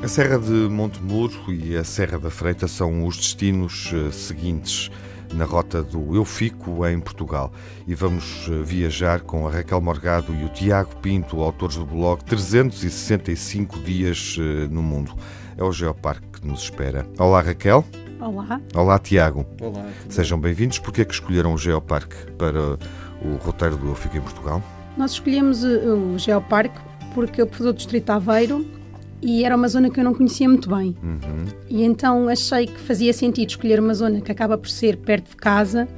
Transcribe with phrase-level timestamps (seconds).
[0.00, 4.92] A Serra de Montemuro e a Serra da Freita são os destinos eh, seguintes
[5.34, 7.52] na rota do Eu Fico em Portugal.
[7.84, 12.22] E vamos eh, viajar com a Raquel Morgado e o Tiago Pinto, autores do blog
[12.24, 15.14] 365 Dias eh, no Mundo.
[15.56, 17.04] É o Geoparque que nos espera.
[17.18, 17.84] Olá, Raquel.
[18.20, 18.60] Olá.
[18.76, 19.44] Olá, Tiago.
[19.60, 19.84] Olá.
[20.08, 20.78] Sejam bem-vindos.
[20.78, 22.78] Porquê é que escolheram o Geoparque para
[23.20, 24.62] o roteiro do Eu Fico em Portugal?
[24.96, 26.78] Nós escolhemos o Geoparque
[27.14, 28.77] porque eu sou do Distrito Aveiro
[29.22, 30.96] e era uma zona que eu não conhecia muito bem.
[31.02, 31.44] Uhum.
[31.68, 35.36] E então achei que fazia sentido escolher uma zona que acaba por ser perto de
[35.36, 35.88] casa,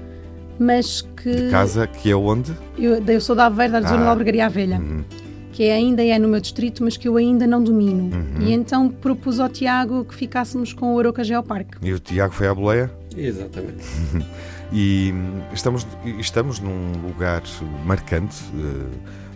[0.59, 1.30] mas que.
[1.34, 2.52] De casa, que é onde?
[2.79, 4.05] Eu, eu sou da Aveiro, da zona Ah.
[4.05, 5.05] da Albergaria Velha, Uhum.
[5.52, 8.05] que é- ainda é no meu distrito, mas que eu ainda não domino.
[8.15, 8.43] Uhum.
[8.46, 11.77] E então propus ao Tiago que ficássemos com o Aroca Geoparque.
[11.82, 12.90] E o Tiago foi à boleia?
[13.16, 13.84] Exatamente.
[14.73, 15.84] E hum, estamos,
[16.21, 17.43] estamos num lugar
[17.84, 18.87] marcante eh,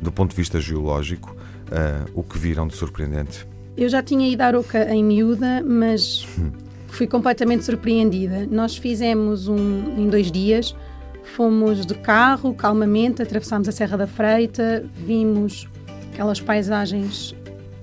[0.00, 1.34] do ponto de vista geológico.
[1.72, 3.44] Eh, o que viram de surpreendente?
[3.76, 6.26] Eu já tinha ido a Aroca em miúda, mas
[6.88, 8.46] fui completamente surpreendida.
[8.50, 10.74] Nós fizemos um em dois dias,
[11.24, 15.68] fomos de carro, calmamente, atravessámos a Serra da Freita, vimos
[16.12, 17.34] aquelas paisagens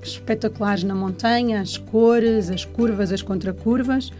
[0.02, 4.12] espetaculares na montanha, as cores, as curvas, as contracurvas,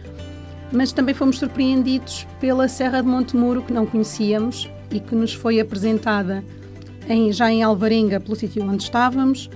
[0.70, 5.58] mas também fomos surpreendidos pela Serra de Montemuro, que não conhecíamos e que nos foi
[5.58, 6.44] apresentada
[7.08, 9.48] em- já em Alvarenga, pelo sítio onde estávamos.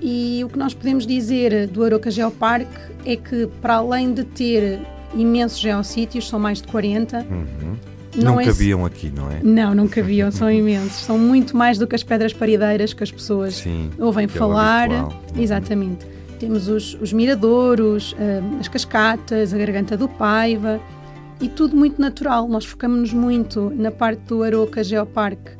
[0.00, 2.66] E o que nós podemos dizer do Aroca Geoparque
[3.04, 4.80] é que, para além de ter
[5.14, 7.26] imensos geossítios, são mais de 40,
[8.16, 9.40] Não, Não é- cabiam aqui, não é?
[9.42, 11.04] não, não cabiam, são imensos.
[11.04, 13.90] São muito mais do que as pedras parideiras que as pessoas Sim.
[13.98, 14.90] ouvem é falar.
[14.90, 15.22] habitual.
[15.36, 16.06] Exatamente.
[16.38, 20.80] Temos os, os miradouros, ah, as cascatas, a garganta do Paiva
[21.40, 22.48] e tudo muito natural.
[22.48, 25.50] Nós focamos-nos muito na parte do Aroca Geoparque,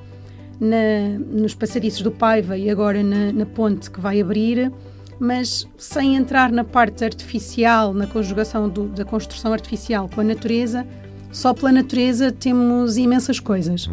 [0.60, 4.72] na, nos passadiços do Paiva e agora na, na ponte que vai abrir,
[5.20, 10.86] mas sem entrar na parte artificial, na conjugação do- da construção artificial com a natureza.
[11.30, 13.88] Só pela natureza temos imensas coisas.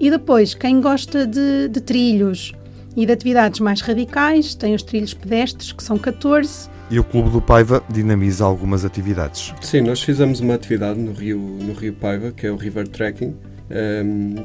[0.00, 2.52] E depois, quem gosta de, de trilhos
[2.96, 6.68] e de atividades mais radicais, tem os trilhos pedestres, que são 14.
[6.90, 9.52] E o Clube do Paiva dinamiza algumas atividades.
[9.60, 13.36] Sim, nós fizemos uma atividade no Rio, no Rio Paiva, que é o River Trekking,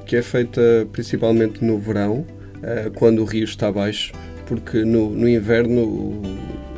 [0.05, 0.61] que é feita
[0.91, 2.25] principalmente no verão,
[2.61, 4.13] eh, quando o rio está baixo,
[4.47, 6.21] porque no, no inverno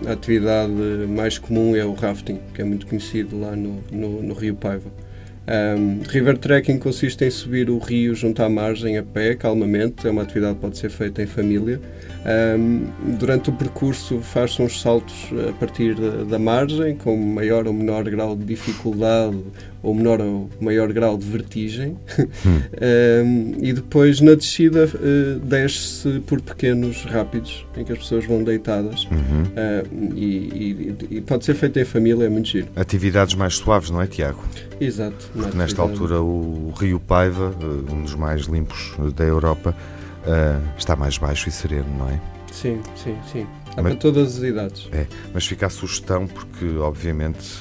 [0.07, 0.71] a atividade
[1.07, 4.89] mais comum é o rafting, que é muito conhecido lá no, no, no Rio Paiva.
[5.47, 10.11] Ehm, river Trekking consiste em subir o rio junto à margem a pé, calmamente, é
[10.11, 11.79] uma atividade que pode ser feita em família.
[12.57, 12.87] Um,
[13.19, 15.13] durante o percurso faz-se uns saltos
[15.47, 19.37] a partir da, da margem, com maior ou menor grau de dificuldade
[19.83, 21.95] ou menor ou maior grau de vertigem.
[22.75, 28.43] Um, e depois na descida eh, desce-se por pequenos rápidos em que as pessoas vão
[28.43, 29.07] deitadas.
[29.11, 32.67] Um, e, e- e pode ser feito em família, é muito giro.
[32.75, 34.43] Atividades mais suaves, não é, Tiago?
[34.79, 35.29] Exato.
[35.35, 39.75] Porque nesta altura o Rio Paiva, eh, um dos mais limpos eh, da Europa,
[40.25, 42.19] eh, está mais baixo e sereno, não é?
[42.51, 43.45] Sim, sim, sim.
[43.75, 44.87] Há Mas- para todas as idades.
[44.93, 47.59] É, mas fica a sugestão porque, obviamente,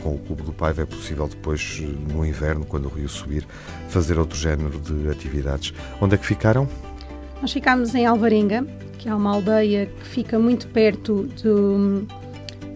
[0.00, 1.82] com o Clube do Paiva é possível depois,
[2.12, 3.44] no inverno, quando o rio subir,
[3.88, 5.74] fazer outro género de atividades.
[6.00, 6.68] Onde é que ficaram?
[7.42, 8.64] Nós ficámos em Alvarenga,
[8.98, 12.06] que é uma aldeia que fica muito perto do,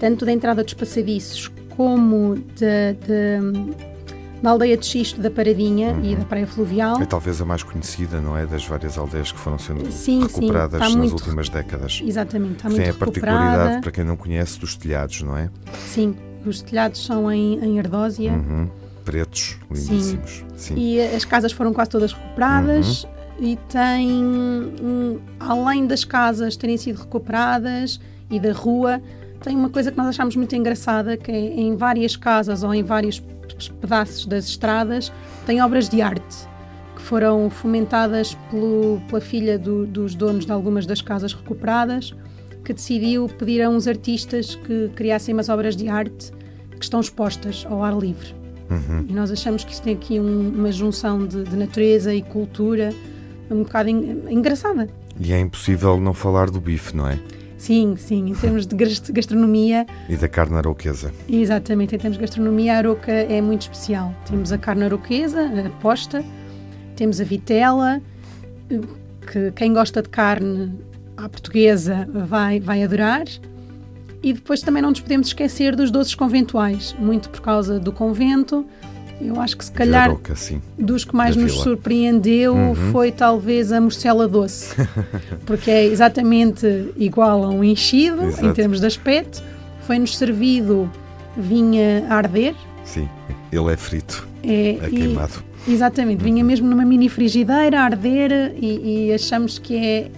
[0.01, 3.41] tanto da entrada dos passadiços como da, da,
[4.43, 7.01] da aldeia de Xisto da Paradinha e da Praia Fluvial.
[7.01, 8.47] É talvez a mais conhecida, não é?
[8.47, 12.01] Das várias aldeias que foram sendo Sim, sim, recuperadas está nas muito últimas décadas.
[12.05, 13.81] Exatamente, está Tem muito a particularidade, recuperada.
[13.83, 15.51] para quem não conhece, dos telhados, não é?
[15.89, 16.15] Sim,
[16.47, 18.33] os telhados são em, em Ardósia.
[18.33, 18.69] Uhum.
[19.05, 20.45] Pretos, lindíssimos.
[20.57, 20.75] Sim.
[20.77, 23.11] E as casas foram quase todas recuperadas Uhum.
[23.41, 28.01] e tem, além das casas terem sido recuperadas
[28.31, 29.01] e da rua,
[29.41, 32.83] tem uma coisa que nós achamos muito engraçada, que é em várias casas ou em
[32.83, 33.21] vários
[33.81, 35.13] pedaços das estradas,
[35.47, 36.49] tem obras de arte
[36.97, 42.15] que foram fomentadas pelo- pela filha do- dos donos de algumas das casas recuperadas,
[42.65, 46.31] que decidiu pedir a uns artistas que criassem umas obras de arte
[46.77, 48.35] que estão expostas ao ar livre.
[48.71, 49.07] Uhum.
[49.09, 52.91] E nós achamos que isso tem aqui um- uma junção de, de natureza e cultura
[53.51, 54.89] um bocado en- engraçada.
[55.19, 57.19] E é impossível não falar do bife, não é?
[57.59, 61.13] Sim, sim, em termos de gas- gastronomia, E da carne arauquesa.
[61.29, 64.15] exatamente, em termos de gastronomia, a aroca é muito especial.
[64.31, 66.25] Temos a carne aroquesa, a posta,
[66.95, 68.01] temos a vitela,
[69.31, 70.73] que quem gosta de carne
[71.17, 73.25] à portuguesa vai, vai adorar.
[74.23, 78.65] E depois também não nos podemos esquecer dos doces conventuais, muito por causa do convento.
[79.21, 80.63] Eu acho que se calhar sim.
[80.79, 81.65] dos que mais nos fila.
[81.65, 82.75] surpreendeu Uhum.
[82.93, 84.75] foi talvez a morcela doce,
[85.45, 88.55] porque é exatamente igual a um enchido em Exato.
[88.55, 89.43] termos de aspecto,
[89.87, 90.91] foi-nos servido
[91.37, 92.55] vinha a arder.
[92.85, 93.09] Sim,
[93.53, 95.45] ele é frito, é, é queimado.
[95.67, 100.11] E, exatamente, vinha mesmo numa mini frigideira a arder e, e achamos que é,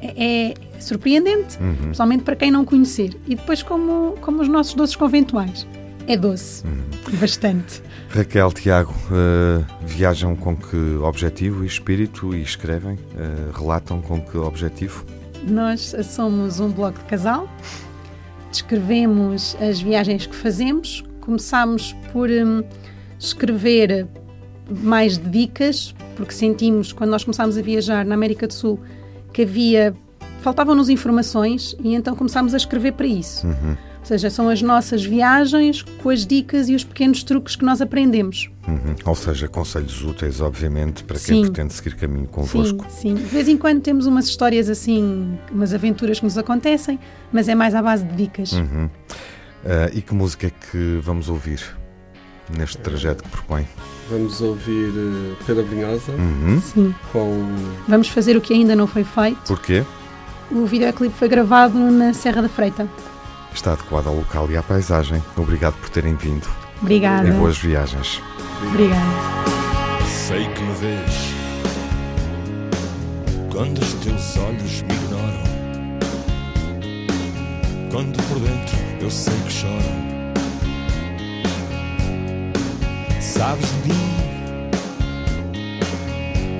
[0.00, 1.74] é, é surpreendente, uhum.
[1.74, 3.16] principalmente para quem não conhecer.
[3.26, 5.66] E depois, como, como os nossos doces conventuais.
[6.08, 6.95] É doce, uhum.
[7.16, 7.82] Bastante.
[8.10, 12.94] Raquel, Tiago, uh, viajam com que objetivo e espírito e escrevem?
[12.94, 15.04] Uh, relatam com que objetivo?
[15.48, 17.48] Nós somos um blog de casal,
[18.50, 22.62] descrevemos as viagens que fazemos, começámos por um,
[23.18, 24.06] escrever
[24.68, 28.80] mais de dicas, porque sentimos, quando nós começámos a viajar na América do Sul,
[29.32, 29.94] que havia.
[30.40, 33.46] faltavam-nos informações e então começámos a escrever para isso.
[33.46, 33.76] Uhum.
[34.06, 37.80] Ou seja, são as nossas viagens com as dicas e os pequenos truques que nós
[37.80, 38.48] aprendemos.
[38.68, 38.94] Uhum.
[39.04, 41.50] Ou seja, conselhos úteis, obviamente, para quem sim.
[41.50, 42.86] pretende seguir caminho convosco.
[42.88, 43.14] Sim, sim.
[43.16, 47.00] De vez em quando temos umas histórias assim, umas aventuras que nos acontecem,
[47.32, 48.52] mas é mais à base de dicas.
[48.52, 48.84] Uhum.
[48.84, 48.90] Uh,
[49.92, 51.60] e que música é que vamos ouvir
[52.56, 53.66] neste trajeto que propõe?
[54.08, 56.60] Vamos ouvir uh, Pedro Brunhosa uhum.
[56.60, 56.94] Sim.
[57.10, 57.44] com.
[57.88, 59.40] Vamos fazer o que ainda não foi feito.
[59.48, 59.82] Porquê?
[60.48, 62.88] O videoclipe foi gravado na Serra da Freita
[63.56, 65.22] está adequado ao local e à paisagem.
[65.36, 66.46] Obrigado por terem vindo.
[66.80, 67.28] Obrigada.
[67.28, 68.22] E boas viagens.
[68.68, 69.00] Obrigada.
[70.06, 71.34] Sei que me vês
[73.50, 75.46] quando os teus olhos me ignoram.
[77.90, 80.06] Quando por dentro eu sei que choram.
[83.20, 84.16] Sabes de mim?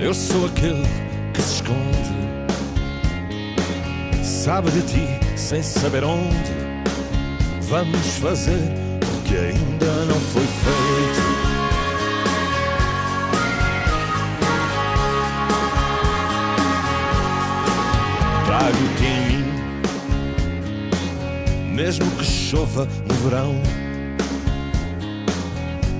[0.01, 0.87] Eu sou aquele
[1.35, 2.17] que se esconde.
[4.25, 5.07] Sabe de ti
[5.37, 6.66] sem saber onde
[7.69, 8.61] Vamos fazer
[9.03, 11.23] o que ainda não foi feito.
[18.47, 19.45] Trago-te em mim,
[21.75, 23.61] mesmo que chova no verão.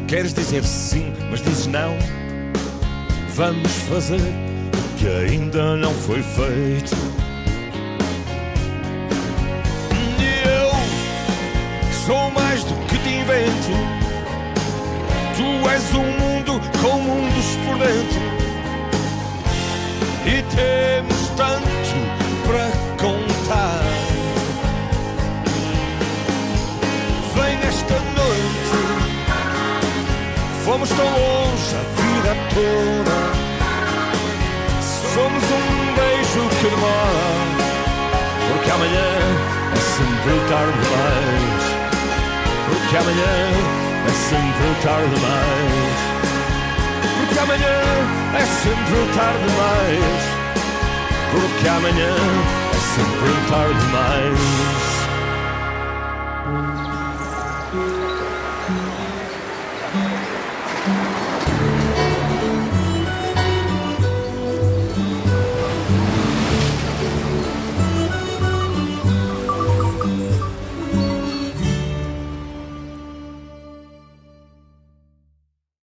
[0.07, 1.97] Queres dizer sim, mas dizes não.
[3.35, 7.26] Vamos fazer o que ainda não foi feito.
[12.07, 13.73] Sou mais do que te invento.
[15.37, 18.21] Tu és um mundo com mundos por dentro.
[20.25, 21.97] E temos tanto
[22.47, 22.71] para
[23.03, 23.83] contar.
[27.35, 28.79] Vem nesta noite.
[30.65, 33.17] Fomos tão longe a vida toda.
[35.13, 37.27] Somos um beijo que demora.
[38.49, 39.11] Porque amanhã
[39.73, 41.66] é sempre tarde demais.
[42.87, 43.25] Porque amanhã
[44.07, 45.99] é sempre tarde demais.
[47.19, 47.79] Porque amanhã
[48.33, 50.23] é sempre tarde demais.
[51.33, 52.15] Porque amanhã
[52.71, 54.96] é sempre tarde demais.